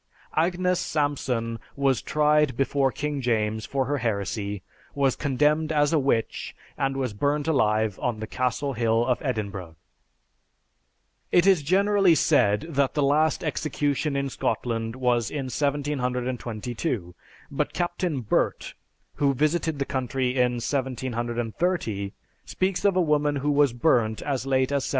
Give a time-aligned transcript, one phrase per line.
[0.35, 4.63] Agnes Sampson was tried before King James for her heresy,
[4.95, 9.75] was condemned as a witch, and was burned alive on the Castle Hill of Edinburgh.
[11.31, 17.13] It is generally said that the last execution in Scotland was in 1722,
[17.51, 18.73] but Captain Burt,
[19.17, 22.13] who visited the country in 1730,
[22.43, 24.89] speaks of a woman who was burnt as late as 1727.